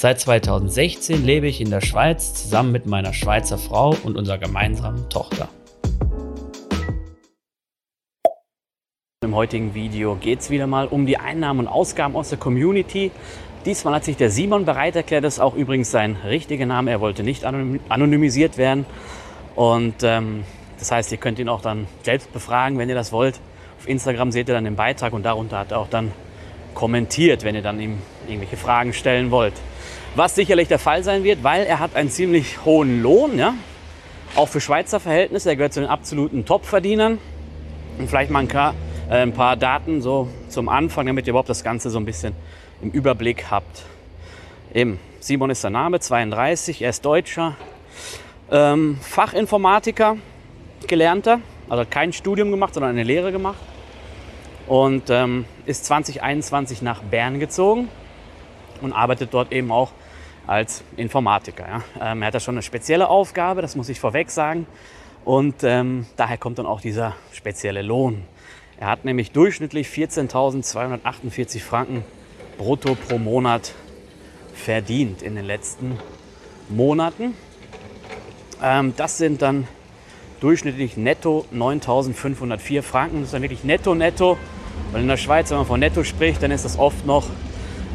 [0.00, 5.08] Seit 2016 lebe ich in der Schweiz zusammen mit meiner Schweizer Frau und unserer gemeinsamen
[5.08, 5.48] Tochter.
[9.24, 13.10] Im heutigen Video geht es wieder mal um die Einnahmen und Ausgaben aus der Community.
[13.66, 16.92] Diesmal hat sich der Simon bereit erklärt, das ist auch übrigens sein richtiger Name.
[16.92, 18.86] Er wollte nicht anonymisiert werden.
[19.56, 20.44] Und ähm,
[20.78, 23.40] das heißt, ihr könnt ihn auch dann selbst befragen, wenn ihr das wollt.
[23.80, 26.12] Auf Instagram seht ihr dann den Beitrag und darunter hat er auch dann
[26.74, 29.54] kommentiert, wenn ihr dann ihm irgendwelche Fragen stellen wollt.
[30.14, 33.54] Was sicherlich der Fall sein wird, weil er hat einen ziemlich hohen Lohn, ja?
[34.34, 35.50] auch für Schweizer Verhältnisse.
[35.50, 37.18] Er gehört zu den absoluten Top-Verdienern.
[37.98, 38.74] Und vielleicht mal ein paar,
[39.10, 42.34] äh, ein paar Daten so zum Anfang, damit ihr überhaupt das Ganze so ein bisschen
[42.80, 43.84] im Überblick habt.
[44.72, 47.56] Eben, Simon ist der Name, 32, er ist Deutscher,
[48.52, 50.16] ähm, Fachinformatiker,
[50.86, 53.58] gelernter, also kein Studium gemacht, sondern eine Lehre gemacht.
[54.68, 57.88] Und ähm, ist 2021 nach Bern gezogen
[58.82, 59.92] und arbeitet dort eben auch
[60.46, 61.66] als Informatiker.
[61.66, 62.12] Ja.
[62.12, 64.66] Ähm, er hat da schon eine spezielle Aufgabe, das muss ich vorweg sagen.
[65.24, 68.24] Und ähm, daher kommt dann auch dieser spezielle Lohn.
[68.78, 72.04] Er hat nämlich durchschnittlich 14.248 Franken
[72.58, 73.74] brutto pro Monat
[74.54, 75.98] verdient in den letzten
[76.68, 77.34] Monaten.
[78.62, 79.66] Ähm, das sind dann
[80.40, 83.16] durchschnittlich netto 9.504 Franken.
[83.20, 84.36] Das ist dann wirklich netto, netto.
[84.92, 87.26] Weil in der Schweiz, wenn man von netto spricht, dann ist das oft noch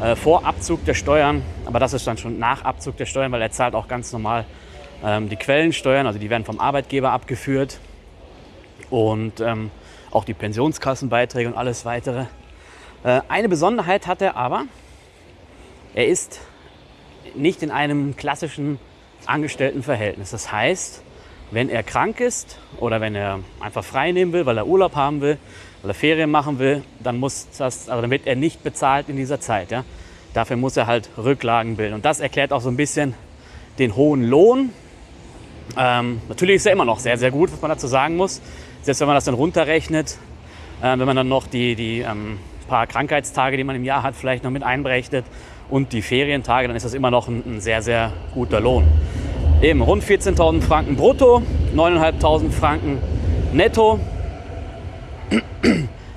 [0.00, 1.42] äh, vor Abzug der Steuern.
[1.66, 4.44] Aber das ist dann schon nach Abzug der Steuern, weil er zahlt auch ganz normal
[5.04, 6.06] ähm, die Quellensteuern.
[6.06, 7.78] Also die werden vom Arbeitgeber abgeführt.
[8.90, 9.70] Und ähm,
[10.10, 12.26] auch die Pensionskassenbeiträge und alles weitere.
[13.02, 14.64] Äh, eine Besonderheit hat er aber.
[15.94, 16.40] Er ist
[17.34, 18.78] nicht in einem klassischen
[19.26, 20.30] Angestelltenverhältnis.
[20.30, 21.02] Das heißt,
[21.50, 25.20] wenn er krank ist oder wenn er einfach frei nehmen will, weil er Urlaub haben
[25.20, 25.38] will,
[25.84, 29.16] weil er Ferien machen will, dann muss das, also dann wird er nicht bezahlt in
[29.16, 29.70] dieser Zeit.
[29.70, 29.84] Ja?
[30.32, 31.92] Dafür muss er halt Rücklagen bilden.
[31.92, 33.12] Und das erklärt auch so ein bisschen
[33.78, 34.70] den hohen Lohn.
[35.76, 38.40] Ähm, natürlich ist er immer noch sehr, sehr gut, was man dazu sagen muss.
[38.80, 40.16] Selbst wenn man das dann runterrechnet,
[40.80, 44.16] äh, wenn man dann noch die, die ähm, paar Krankheitstage, die man im Jahr hat,
[44.16, 45.26] vielleicht noch mit einberechnet
[45.68, 48.84] und die Ferientage, dann ist das immer noch ein, ein sehr, sehr guter Lohn.
[49.60, 51.42] Eben rund 14.000 Franken brutto,
[51.76, 52.98] 9.500 Franken
[53.52, 54.00] netto.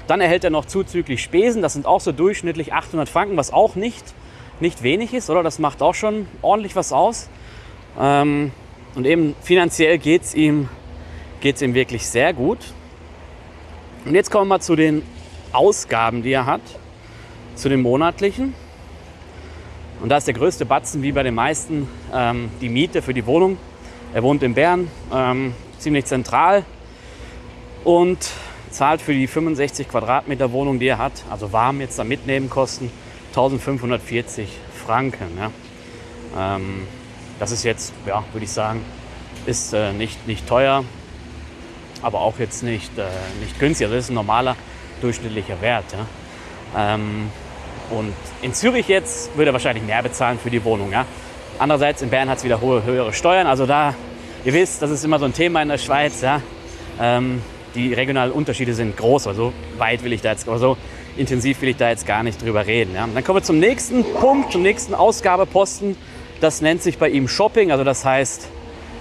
[0.08, 3.76] Dann erhält er noch zuzüglich Spesen, das sind auch so durchschnittlich 800 Franken, was auch
[3.76, 4.04] nicht,
[4.60, 5.44] nicht wenig ist, oder?
[5.44, 7.30] Das macht auch schon ordentlich was aus.
[8.00, 8.52] Ähm,
[8.96, 10.70] und eben finanziell geht es ihm,
[11.42, 12.60] geht's ihm wirklich sehr gut.
[14.06, 15.04] Und jetzt kommen wir zu den
[15.52, 16.62] Ausgaben, die er hat,
[17.56, 18.54] zu den monatlichen.
[20.02, 23.26] Und da ist der größte Batzen, wie bei den meisten, ähm, die Miete für die
[23.26, 23.58] Wohnung.
[24.14, 26.64] Er wohnt in Bern, ähm, ziemlich zentral
[27.84, 28.32] und
[28.78, 32.92] zahlt für die 65 Quadratmeter Wohnung, die er hat, also warm jetzt da mitnehmen, kosten
[33.30, 34.50] 1540
[34.86, 35.36] Franken.
[35.38, 36.56] Ja.
[36.56, 36.88] Ähm,
[37.40, 38.86] das ist jetzt, ja, würde ich sagen,
[39.48, 40.84] ist äh, nicht, nicht teuer,
[42.04, 43.06] aber auch jetzt nicht, äh,
[43.42, 43.86] nicht günstig.
[43.86, 44.56] Also das ist ein normaler
[45.02, 45.86] durchschnittlicher Wert.
[45.94, 46.94] Ja.
[46.94, 47.32] Ähm,
[47.90, 50.92] und in Zürich jetzt würde er wahrscheinlich mehr bezahlen für die Wohnung.
[50.92, 51.06] Ja?
[51.58, 53.48] Andererseits in Bern hat es wieder hohe, höhere Steuern.
[53.48, 53.96] Also da,
[54.46, 56.22] ihr wisst, das ist immer so ein Thema in der Schweiz.
[56.22, 56.42] Ja?
[57.00, 57.42] Ähm,
[57.76, 59.28] die regionalen Unterschiede sind groß.
[59.28, 60.78] Also weit will ich da jetzt, aber so
[61.16, 62.94] intensiv will ich da jetzt gar nicht drüber reden.
[62.96, 63.08] Ja?
[63.12, 65.96] Dann kommen wir zum nächsten Punkt, zum nächsten Ausgabeposten.
[66.42, 67.72] Das nennt sich bei ihm Shopping.
[67.72, 68.48] Also das heißt,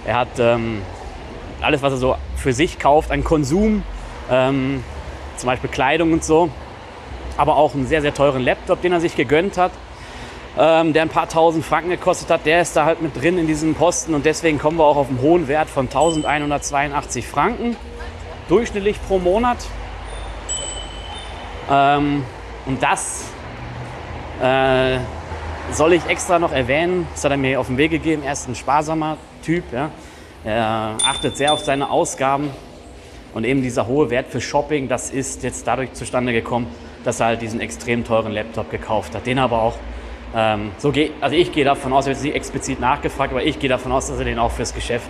[0.05, 0.81] er hat ähm,
[1.61, 3.83] alles, was er so für sich kauft, an Konsum,
[4.31, 4.83] ähm,
[5.37, 6.49] zum Beispiel Kleidung und so
[7.37, 9.71] aber auch einen sehr, sehr teuren Laptop, den er sich gegönnt hat,
[10.57, 12.45] ähm, der ein paar tausend Franken gekostet hat.
[12.45, 15.07] Der ist da halt mit drin in diesem Posten und deswegen kommen wir auch auf
[15.07, 17.77] einen hohen Wert von 1182 Franken
[18.47, 19.57] durchschnittlich pro Monat.
[21.69, 22.23] Ähm,
[22.65, 23.25] und das
[24.41, 24.97] äh,
[25.71, 27.07] soll ich extra noch erwähnen.
[27.13, 28.23] Das hat er mir auf den Weg gegeben.
[28.23, 29.63] Er ist ein sparsamer Typ.
[29.71, 29.89] Ja.
[30.43, 32.49] Er achtet sehr auf seine Ausgaben.
[33.33, 36.67] Und eben dieser hohe Wert für Shopping, das ist jetzt dadurch zustande gekommen,
[37.03, 39.25] dass er halt diesen extrem teuren Laptop gekauft hat.
[39.27, 39.75] Den aber auch,
[40.35, 43.43] ähm, so geht, also ich gehe davon aus, ich habe jetzt nicht explizit nachgefragt, aber
[43.43, 45.09] ich gehe davon aus, dass er den auch fürs Geschäft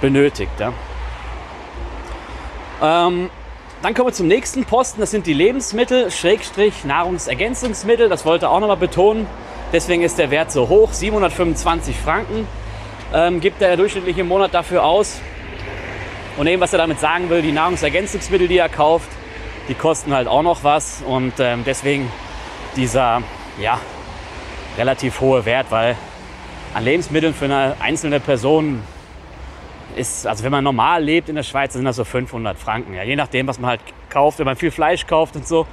[0.00, 0.52] benötigt.
[0.58, 0.72] Ja.
[2.82, 3.30] Ähm,
[3.82, 8.50] dann kommen wir zum nächsten Posten, das sind die Lebensmittel, Schrägstrich Nahrungsergänzungsmittel, das wollte er
[8.50, 9.26] auch nochmal betonen.
[9.72, 12.46] Deswegen ist der Wert so hoch, 725 Franken.
[13.14, 15.20] ähm, gibt er durchschnittlich im Monat dafür aus.
[16.36, 19.08] Und eben, was er damit sagen will, die Nahrungsergänzungsmittel, die er kauft,
[19.68, 21.02] die kosten halt auch noch was.
[21.06, 22.10] Und ähm, deswegen
[22.76, 23.22] dieser,
[23.60, 23.78] ja,
[24.78, 25.96] relativ hohe Wert, weil
[26.74, 28.82] an Lebensmitteln für eine einzelne Person
[29.96, 32.94] ist, also wenn man normal lebt in der Schweiz, sind das so 500 Franken.
[32.94, 34.38] Ja, je nachdem, was man halt kauft.
[34.38, 35.66] Wenn man viel Fleisch kauft und so,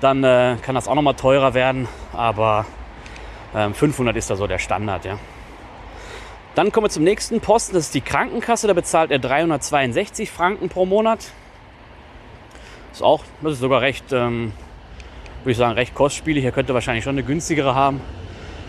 [0.00, 1.88] dann äh, kann das auch noch mal teurer werden.
[2.12, 2.66] Aber
[3.54, 5.04] ähm, 500 ist da so der Standard.
[5.04, 5.18] Ja.
[6.54, 7.74] Dann kommen wir zum nächsten Posten.
[7.74, 8.66] Das ist die Krankenkasse.
[8.66, 11.32] Da bezahlt er 362 Franken pro Monat.
[12.92, 14.52] Ist auch, das ist sogar recht, ähm,
[15.42, 16.44] würde ich sagen, recht kostspielig.
[16.44, 18.00] Er könnte wahrscheinlich schon eine günstigere haben.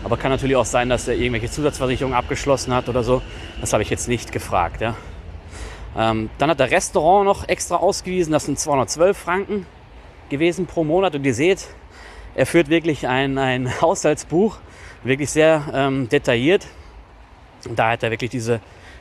[0.03, 3.21] Aber kann natürlich auch sein, dass er irgendwelche Zusatzversicherungen abgeschlossen hat oder so.
[3.59, 4.81] Das habe ich jetzt nicht gefragt.
[4.81, 4.95] Ja.
[5.95, 8.31] Ähm, dann hat der Restaurant noch extra ausgewiesen.
[8.31, 9.65] Das sind 212 Franken
[10.29, 11.15] gewesen pro Monat.
[11.15, 11.67] Und ihr seht,
[12.33, 14.57] er führt wirklich ein, ein Haushaltsbuch,
[15.03, 16.65] wirklich sehr ähm, detailliert.
[17.67, 18.59] Und da hat er wirklich diese,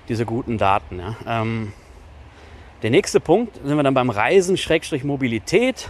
[0.09, 0.99] diese guten Daten.
[0.99, 1.17] Ja.
[1.27, 1.73] Ähm,
[2.83, 5.89] der nächste Punkt sind wir dann beim Reisen, Schrägstrich Mobilität.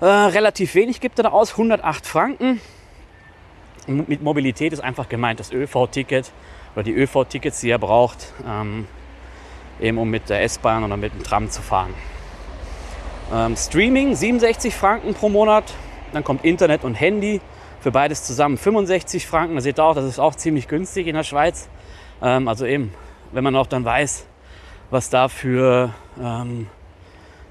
[0.00, 2.60] Äh, relativ wenig gibt er da aus, 108 Franken.
[3.86, 6.32] Mit Mobilität ist einfach gemeint das ÖV-Ticket
[6.74, 8.86] oder die ÖV-Tickets, die er braucht, ähm,
[9.80, 11.94] eben um mit der S-Bahn oder mit dem Tram zu fahren.
[13.32, 15.72] Ähm, Streaming 67 Franken pro Monat,
[16.12, 17.40] dann kommt Internet und Handy
[17.80, 19.54] für beides zusammen 65 Franken.
[19.54, 21.68] Da seht ihr auch, das ist auch ziemlich günstig in der Schweiz.
[22.20, 22.92] Ähm, also eben,
[23.30, 24.26] wenn man auch dann weiß,
[24.90, 26.66] was da für, ähm,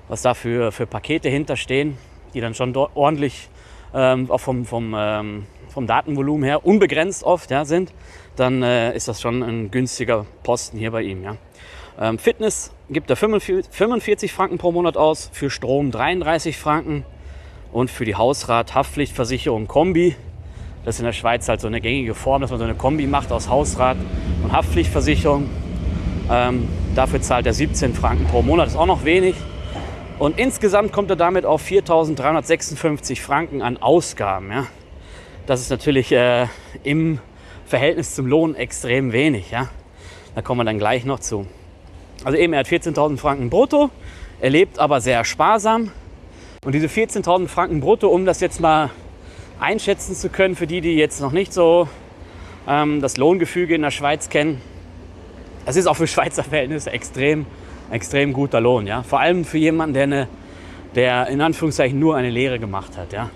[0.09, 1.97] was da für, für Pakete hinterstehen,
[2.33, 3.49] die dann schon ordentlich
[3.93, 7.93] ähm, auch vom, vom, ähm, vom Datenvolumen her unbegrenzt oft ja, sind,
[8.35, 11.23] dann äh, ist das schon ein günstiger Posten hier bei ihm.
[11.23, 11.37] Ja.
[11.99, 17.05] Ähm, Fitness gibt er 45 Franken pro Monat aus, für Strom 33 Franken
[17.71, 20.15] und für die Hausrat, Haftpflichtversicherung Kombi.
[20.83, 23.07] Das ist in der Schweiz halt so eine gängige Form, dass man so eine Kombi
[23.07, 23.97] macht aus Hausrat
[24.43, 25.49] und Haftpflichtversicherung.
[26.29, 29.35] Ähm, dafür zahlt er 17 Franken pro Monat, ist auch noch wenig.
[30.19, 34.51] Und insgesamt kommt er damit auf 4.356 Franken an Ausgaben.
[34.51, 34.67] Ja.
[35.45, 36.47] Das ist natürlich äh,
[36.83, 37.19] im
[37.65, 39.51] Verhältnis zum Lohn extrem wenig.
[39.51, 39.69] Ja.
[40.33, 41.45] Da kommen wir dann gleich noch zu.
[42.23, 43.89] Also eben, er hat 14.000 Franken brutto,
[44.41, 45.91] er lebt aber sehr sparsam.
[46.65, 48.89] Und diese 14.000 Franken brutto, um das jetzt mal
[49.59, 51.87] einschätzen zu können, für die, die jetzt noch nicht so
[52.67, 54.61] ähm, das Lohngefüge in der Schweiz kennen,
[55.65, 57.45] das ist auch für Schweizer Verhältnisse extrem
[57.91, 58.87] extrem guter Lohn.
[58.87, 59.03] Ja?
[59.03, 60.27] Vor allem für jemanden, der, eine,
[60.95, 63.13] der in Anführungszeichen nur eine Lehre gemacht hat.
[63.13, 63.29] Ja?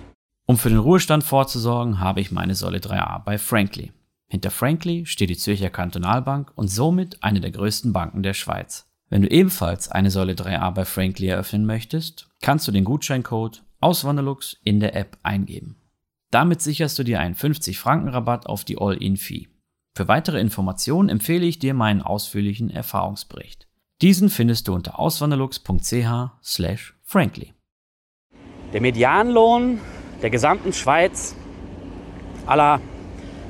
[0.50, 3.92] Um für den Ruhestand vorzusorgen, habe ich meine Säule 3a bei Frankly.
[4.30, 8.90] Hinter Frankly steht die Zürcher Kantonalbank und somit eine der größten Banken der Schweiz.
[9.10, 14.58] Wenn du ebenfalls eine Säule 3a bei Frankly eröffnen möchtest, kannst du den Gutscheincode Auswanderlux
[14.64, 15.84] in der App eingeben.
[16.32, 19.50] Damit sicherst du dir einen 50 Franken Rabatt auf die All-In-Fee.
[19.96, 23.68] Für weitere Informationen empfehle ich dir meinen ausführlichen Erfahrungsbericht.
[24.02, 26.08] Diesen findest du unter auswanderlux.ch
[27.04, 27.54] frankly.
[28.74, 29.80] Der Medianlohn
[30.22, 31.36] der gesamten Schweiz
[32.46, 32.82] aller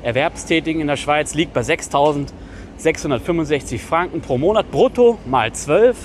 [0.02, 5.96] Erwerbstätigen in der Schweiz liegt bei 6.665 Franken pro Monat brutto mal 12.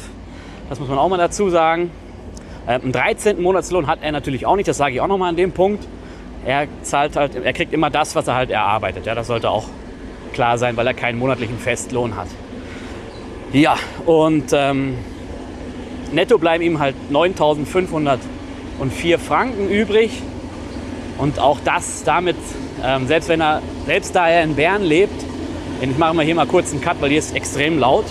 [0.70, 1.92] Das muss man auch mal dazu sagen.
[2.68, 3.42] Äh, einen 13.
[3.42, 5.88] Monatslohn hat er natürlich auch nicht, das sage ich auch noch mal an dem Punkt.
[6.46, 9.06] Er zahlt halt, er kriegt immer das, was er halt erarbeitet.
[9.06, 9.66] Ja, das sollte auch
[10.34, 12.28] klar sein, weil er keinen monatlichen Festlohn hat.
[13.54, 14.98] Ja, und ähm,
[16.12, 20.22] netto bleiben ihm halt 9.504 Franken übrig.
[21.17, 22.36] Und auch das damit,
[22.84, 25.24] ähm, selbst wenn er, selbst da er in Bern lebt,
[25.81, 28.05] ich mache mal hier mal kurz einen Cut, weil hier ist extrem laut.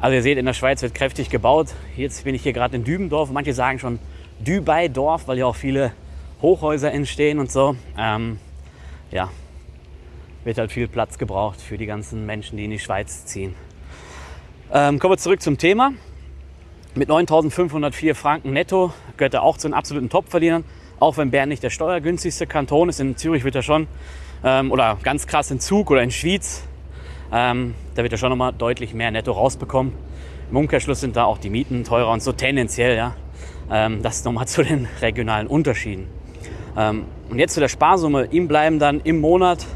[0.00, 1.68] Also ihr seht, in der Schweiz wird kräftig gebaut.
[1.96, 3.30] Jetzt bin ich hier gerade in Dübendorf.
[3.30, 3.98] Manche sagen schon
[4.40, 5.92] Dübeidorf, weil hier auch viele
[6.42, 7.76] Hochhäuser entstehen und so.
[7.98, 8.38] Ähm,
[9.10, 9.30] ja,
[10.44, 13.54] wird halt viel Platz gebraucht für die ganzen Menschen, die in die Schweiz ziehen.
[14.72, 15.92] Ähm, kommen wir zurück zum Thema.
[16.94, 20.64] Mit 9.504 Franken netto gehört er auch zu den absoluten Top-Verdienern.
[21.00, 23.00] Auch wenn Bern nicht der steuergünstigste Kanton ist.
[23.00, 23.86] In Zürich wird er schon,
[24.44, 26.64] ähm, oder ganz krass in Zug oder in Schwyz,
[27.32, 29.92] ähm, da wird er schon nochmal deutlich mehr netto rausbekommen.
[30.50, 33.16] Im Umkehrschluss sind da auch die Mieten teurer und so tendenziell, ja.
[33.70, 36.06] Ähm, das nochmal zu den regionalen Unterschieden.
[36.76, 38.28] Ähm, und jetzt zu der Sparsumme.
[38.30, 39.66] Ihm bleiben dann im Monat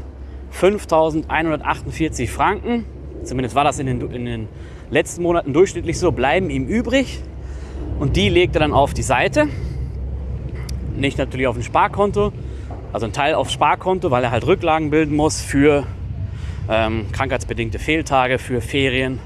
[0.53, 2.85] 5.148 Franken.
[3.23, 4.47] Zumindest war das in den, in den
[4.89, 7.21] letzten Monaten durchschnittlich so, bleiben ihm übrig.
[7.99, 9.47] Und die legt er dann auf die Seite.
[10.99, 12.33] Nicht natürlich auf ein Sparkonto,
[12.91, 15.85] also ein Teil aufs Sparkonto, weil er halt Rücklagen bilden muss für
[16.69, 19.19] ähm, krankheitsbedingte Fehltage, für Ferien.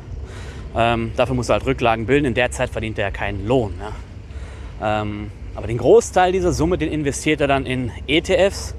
[0.75, 2.25] Ähm, dafür muss er halt Rücklagen bilden.
[2.25, 3.74] In der Zeit verdient er ja keinen Lohn.
[3.80, 5.01] Ja.
[5.01, 8.75] Ähm, aber den Großteil dieser Summe, den investiert er dann in ETFs.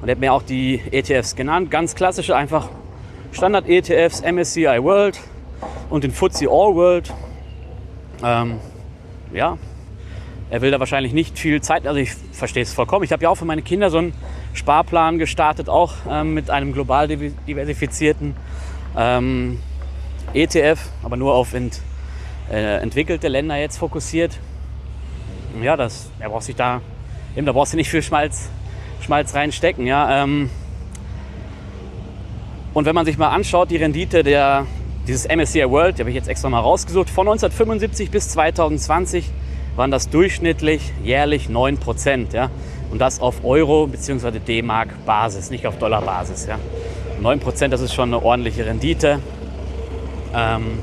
[0.00, 1.70] Und er hat mir auch die ETFs genannt.
[1.70, 2.68] Ganz klassische, einfach
[3.32, 5.20] Standard-ETFs, MSCI World
[5.90, 7.12] und den FTSE All World.
[8.22, 8.58] Ähm,
[9.32, 9.58] ja,
[10.50, 13.04] er will da wahrscheinlich nicht viel Zeit, also ich verstehe es vollkommen.
[13.04, 14.14] Ich habe ja auch für meine Kinder so einen
[14.54, 18.34] Sparplan gestartet, auch ähm, mit einem global diversifizierten
[18.96, 19.60] ähm,
[20.32, 21.80] ETF, aber nur auf ent,
[22.50, 24.38] äh, entwickelte Länder jetzt fokussiert.
[25.62, 26.80] Ja, das, er braucht sich da,
[27.36, 28.48] eben, da brauchst du nicht viel Schmalz,
[29.02, 29.86] Schmalz reinstecken.
[29.86, 30.50] Ja, ähm,
[32.72, 34.66] und wenn man sich mal anschaut, die Rendite der,
[35.06, 39.30] dieses MSCI World, die habe ich jetzt extra mal rausgesucht, von 1975 bis 2020
[39.78, 42.34] waren das durchschnittlich jährlich 9%.
[42.34, 42.50] Ja?
[42.90, 44.40] Und das auf Euro- bzw.
[44.40, 46.46] D-Mark-Basis, nicht auf Dollar-Basis.
[46.46, 46.58] Ja?
[47.22, 49.20] 9%, das ist schon eine ordentliche Rendite.
[50.34, 50.78] Ähm,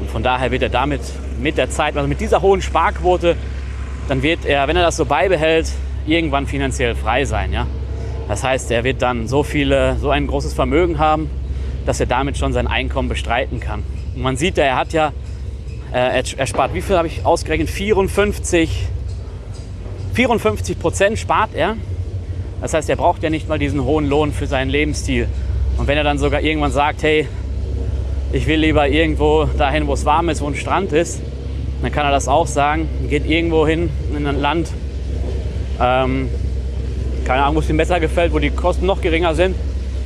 [0.00, 1.02] und von daher wird er damit
[1.40, 3.36] mit der Zeit, also mit dieser hohen Sparquote,
[4.08, 5.70] dann wird er, wenn er das so beibehält,
[6.06, 7.52] irgendwann finanziell frei sein.
[7.52, 7.66] Ja?
[8.28, 11.30] Das heißt, er wird dann so, viele, so ein großes Vermögen haben,
[11.84, 13.82] dass er damit schon sein Einkommen bestreiten kann.
[14.14, 15.12] Und man sieht ja, er hat ja,
[15.92, 17.68] äh, er spart, wie viel habe ich ausgerechnet?
[17.68, 18.86] 54,
[20.14, 21.76] 54 Prozent spart er.
[22.60, 25.28] Das heißt, er braucht ja nicht mal diesen hohen Lohn für seinen Lebensstil.
[25.76, 27.28] Und wenn er dann sogar irgendwann sagt, hey,
[28.32, 31.20] ich will lieber irgendwo dahin, wo es warm ist, wo ein Strand ist,
[31.82, 32.88] dann kann er das auch sagen.
[33.10, 34.70] Geht irgendwo hin in ein Land,
[35.80, 36.28] ähm,
[37.24, 39.56] keine Ahnung, wo es ihm besser gefällt, wo die Kosten noch geringer sind,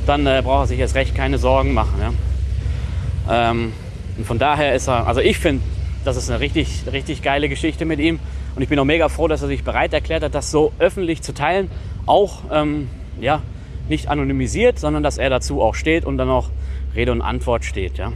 [0.05, 1.95] dann äh, braucht er sich erst recht keine Sorgen machen.
[1.99, 3.51] Ja?
[3.51, 3.73] Ähm,
[4.17, 5.63] und von daher ist er, also ich finde,
[6.07, 8.19] das ist eine richtig, richtig geile Geschichte mit ihm.
[8.55, 11.21] Und ich bin auch mega froh, dass er sich bereit erklärt hat, das so öffentlich
[11.21, 11.69] zu teilen.
[12.05, 13.41] Auch ähm, ja,
[13.89, 16.49] nicht anonymisiert, sondern dass er dazu auch steht und dann auch
[16.95, 17.97] Rede und Antwort steht.
[17.97, 18.13] Ja?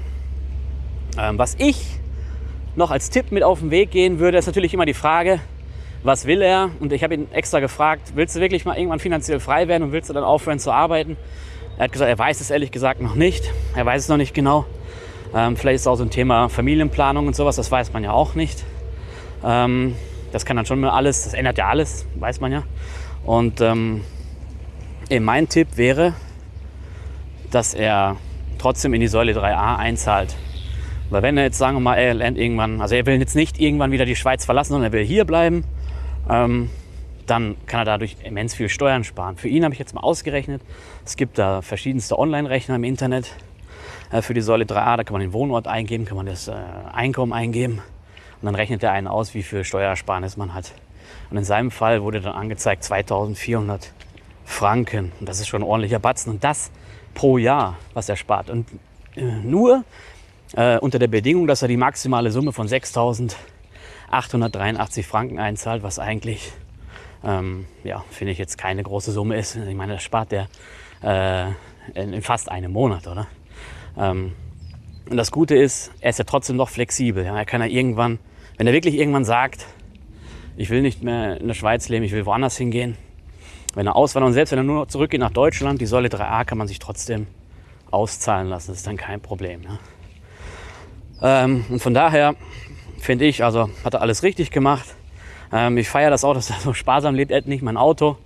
[1.19, 1.85] Ähm, was ich
[2.77, 5.41] noch als Tipp mit auf den Weg gehen würde, ist natürlich immer die Frage,
[6.03, 6.71] was will er?
[6.79, 9.91] Und ich habe ihn extra gefragt, willst du wirklich mal irgendwann finanziell frei werden und
[9.91, 11.17] willst du dann aufhören zu arbeiten?
[11.77, 13.43] Er hat gesagt, er weiß es ehrlich gesagt noch nicht.
[13.75, 14.65] Er weiß es noch nicht genau.
[15.33, 18.35] Ähm, vielleicht ist auch so ein Thema Familienplanung und sowas, das weiß man ja auch
[18.35, 18.65] nicht.
[19.43, 19.95] Ähm,
[20.31, 22.63] das kann dann schon mal alles, das ändert ja alles, weiß man ja.
[23.23, 24.01] Und ähm,
[25.19, 26.13] mein Tipp wäre,
[27.49, 28.17] dass er
[28.57, 30.35] trotzdem in die Säule 3a einzahlt.
[31.09, 33.59] Weil wenn er jetzt, sagen wir mal, er lernt irgendwann, also er will jetzt nicht
[33.59, 35.65] irgendwann wieder die Schweiz verlassen, sondern er will hier bleiben,
[36.29, 36.69] ähm,
[37.25, 39.35] dann kann er dadurch immens viel Steuern sparen.
[39.35, 40.61] Für ihn habe ich jetzt mal ausgerechnet,
[41.05, 43.35] es gibt da verschiedenste Online-Rechner im Internet
[44.19, 46.53] für die Säule 3a, da kann man den Wohnort eingeben, kann man das äh,
[46.91, 47.81] Einkommen eingeben
[48.41, 50.73] und dann rechnet er einen aus, wie viel Steuersparnis man hat.
[51.29, 53.93] Und in seinem Fall wurde dann angezeigt 2400
[54.45, 55.13] Franken.
[55.19, 56.33] Und das ist schon ein ordentlicher Batzen.
[56.33, 56.71] Und das
[57.13, 58.49] pro Jahr, was er spart.
[58.49, 58.65] Und
[59.15, 59.83] äh, nur
[60.55, 66.51] äh, unter der Bedingung, dass er die maximale Summe von 6.883 Franken einzahlt, was eigentlich,
[67.23, 69.55] ähm, ja, finde ich jetzt keine große Summe ist.
[69.55, 70.49] Ich meine, das spart er
[71.03, 71.51] äh,
[71.93, 73.27] in fast einem Monat, oder?
[73.97, 74.33] Ähm,
[75.09, 77.25] und das Gute ist, er ist ja trotzdem noch flexibel.
[77.25, 77.37] Ja?
[77.37, 78.19] Er kann ja irgendwann,
[78.57, 79.65] wenn er wirklich irgendwann sagt,
[80.57, 82.97] ich will nicht mehr in der Schweiz leben, ich will woanders hingehen,
[83.73, 86.57] wenn er auswandert und selbst wenn er nur zurückgeht nach Deutschland, die Säule 3a kann
[86.57, 87.27] man sich trotzdem
[87.89, 88.71] auszahlen lassen.
[88.71, 89.61] Das ist dann kein Problem.
[89.63, 91.43] Ja.
[91.43, 92.35] Ähm, und von daher
[92.99, 94.95] finde ich, also hat er alles richtig gemacht.
[95.51, 97.31] Ähm, ich feiere das auch, dass er so sparsam lebt.
[97.31, 98.17] Er hat nicht mein Auto,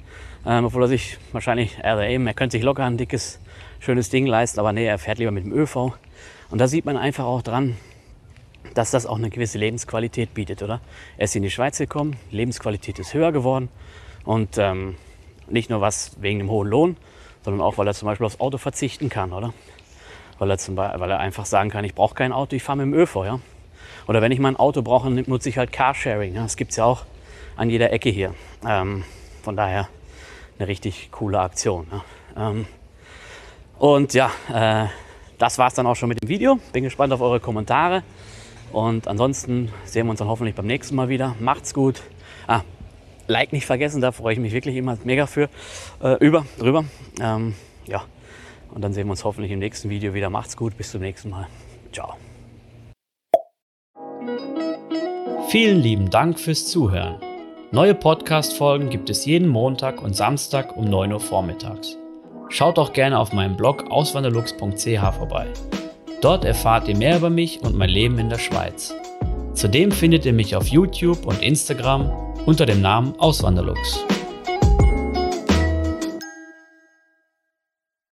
[0.45, 3.39] ähm, obwohl er sich wahrscheinlich, also eben, er könnte sich locker ein dickes,
[3.79, 5.93] schönes Ding leisten, aber nee, er fährt lieber mit dem ÖV.
[6.49, 7.77] Und da sieht man einfach auch dran,
[8.73, 10.81] dass das auch eine gewisse Lebensqualität bietet, oder?
[11.17, 13.69] Er ist in die Schweiz gekommen, Lebensqualität ist höher geworden
[14.23, 14.95] und ähm,
[15.47, 16.97] nicht nur was wegen dem hohen Lohn,
[17.43, 19.53] sondern auch, weil er zum Beispiel aufs Auto verzichten kann, oder?
[20.39, 22.79] Weil er, zum Beispiel, weil er einfach sagen kann, ich brauche kein Auto, ich fahre
[22.79, 23.39] mit dem ÖV, ja?
[24.07, 26.35] Oder wenn ich mal ein Auto brauche, nutze ich halt Carsharing.
[26.35, 26.43] Ja?
[26.43, 27.05] Das gibt es ja auch
[27.55, 28.35] an jeder Ecke hier.
[28.67, 29.03] Ähm,
[29.41, 29.87] von daher
[30.59, 31.87] eine richtig coole Aktion.
[31.91, 32.49] Ja?
[32.49, 32.67] Ähm,
[33.79, 34.87] und ja, äh,
[35.37, 36.59] das war es dann auch schon mit dem Video.
[36.71, 38.03] Bin gespannt auf eure Kommentare.
[38.71, 41.35] Und ansonsten sehen wir uns dann hoffentlich beim nächsten Mal wieder.
[41.39, 42.01] Macht's gut.
[42.47, 42.61] Ah,
[43.27, 45.49] Like nicht vergessen, da freue ich mich wirklich immer mega für,
[46.03, 46.85] äh, über, drüber.
[47.19, 47.55] Ähm,
[47.87, 48.03] ja,
[48.73, 50.29] und dann sehen wir uns hoffentlich im nächsten Video wieder.
[50.29, 51.47] Macht's gut, bis zum nächsten Mal.
[51.91, 52.15] Ciao.
[55.49, 57.19] Vielen lieben Dank fürs Zuhören.
[57.71, 61.97] Neue Podcast-Folgen gibt es jeden Montag und Samstag um 9 Uhr vormittags.
[62.55, 65.45] Schaut auch gerne auf meinem Blog auswanderlux.ch vorbei.
[66.21, 68.95] Dort erfahrt ihr mehr über mich und mein Leben in der Schweiz.
[69.53, 72.09] Zudem findet ihr mich auf YouTube und Instagram
[72.45, 74.05] unter dem Namen Auswanderlux.